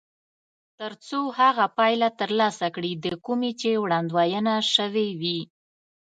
تر 0.79 0.91
څو 1.07 1.19
هغه 1.39 1.65
پایله 1.77 2.09
ترلاسه 2.19 2.67
کړي 2.75 2.91
د 2.95 3.05
کومې 3.25 3.51
چې 3.61 3.69
وړاندوينه 3.83 4.53
شوې 4.73 5.07
وي. 5.21 5.39